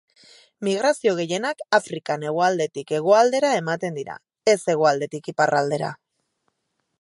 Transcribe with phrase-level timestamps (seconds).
[0.67, 4.17] Migrazio gehienak Afrikan hegoaldetik hegoaldera ematen dira,
[4.55, 5.93] ez hegoaldetik iparraldera.